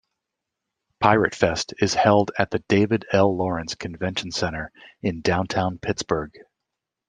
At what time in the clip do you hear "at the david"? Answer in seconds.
2.39-3.05